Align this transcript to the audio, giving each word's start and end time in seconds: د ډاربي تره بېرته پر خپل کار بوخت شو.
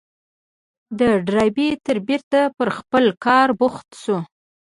د 0.99 1.01
ډاربي 1.27 1.69
تره 1.85 1.99
بېرته 2.07 2.39
پر 2.57 2.67
خپل 2.77 3.03
کار 3.25 3.47
بوخت 3.59 3.87
شو. 4.01 4.17